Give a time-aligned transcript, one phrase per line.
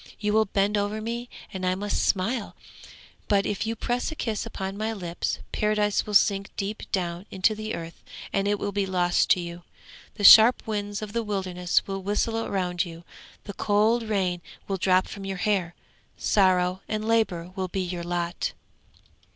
[0.19, 2.55] You will bend over me and I must smile,
[3.27, 7.53] but if you press a kiss upon my lips Paradise will sink deep down into
[7.53, 8.01] the earth,
[8.33, 9.61] and it will be lost to you.
[10.15, 13.03] The sharp winds of the wilderness will whistle round you,
[13.43, 15.75] the cold rain will drop from your hair.
[16.17, 18.53] Sorrow and labour will be your lot.'